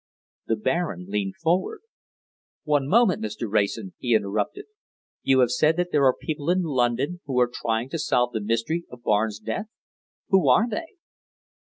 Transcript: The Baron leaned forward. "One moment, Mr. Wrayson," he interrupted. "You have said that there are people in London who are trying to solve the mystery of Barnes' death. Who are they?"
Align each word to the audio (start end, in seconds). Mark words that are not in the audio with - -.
The 0.47 0.55
Baron 0.55 1.05
leaned 1.09 1.35
forward. 1.35 1.81
"One 2.63 2.87
moment, 2.87 3.21
Mr. 3.23 3.47
Wrayson," 3.47 3.93
he 3.99 4.15
interrupted. 4.15 4.65
"You 5.21 5.41
have 5.41 5.51
said 5.51 5.77
that 5.77 5.91
there 5.91 6.05
are 6.05 6.15
people 6.19 6.49
in 6.49 6.63
London 6.63 7.21
who 7.27 7.39
are 7.39 7.51
trying 7.53 7.87
to 7.89 7.99
solve 7.99 8.33
the 8.33 8.41
mystery 8.41 8.83
of 8.89 9.03
Barnes' 9.03 9.37
death. 9.37 9.67
Who 10.29 10.49
are 10.49 10.67
they?" 10.67 10.95